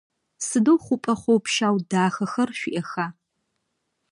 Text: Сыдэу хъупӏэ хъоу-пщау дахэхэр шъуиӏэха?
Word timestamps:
Сыдэу 0.47 0.77
хъупӏэ 0.83 1.13
хъоу-пщау 1.21 1.75
дахэхэр 1.89 2.49
шъуиӏэха? 2.59 3.05